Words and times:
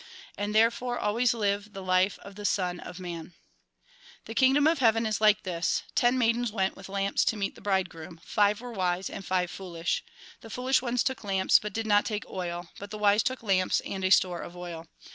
And 0.35 0.55
therefore 0.55 0.97
always 0.97 1.31
live 1.31 1.73
the 1.73 1.83
life 1.83 2.17
of 2.23 2.33
the 2.33 2.43
Son 2.43 2.79
of 2.79 2.99
Man." 2.99 3.35
The 4.25 4.33
kingdom 4.33 4.65
of 4.65 4.79
heaven 4.79 5.05
is 5.05 5.21
like 5.21 5.43
this. 5.43 5.83
Ten 5.93 6.17
maidens 6.17 6.51
went 6.51 6.75
with 6.75 6.89
lamps 6.89 7.23
to 7.25 7.37
meet 7.37 7.53
the 7.53 7.61
bridegroom. 7.61 8.19
Five 8.25 8.61
were 8.61 8.71
wise 8.73 9.11
and 9.11 9.23
five 9.23 9.51
foolish. 9.51 10.03
The 10.39 10.49
foolish 10.49 10.81
ones 10.81 11.03
took 11.03 11.23
lamps 11.23 11.59
but 11.59 11.71
did 11.71 11.85
not 11.85 12.05
take 12.07 12.27
oil; 12.27 12.71
but 12.79 12.89
the 12.89 12.97
wise 12.97 13.21
took 13.21 13.43
lamps 13.43 13.79
and 13.81 14.03
a 14.03 14.09
store 14.09 14.41
of 14.41 14.57
oil. 14.57 14.87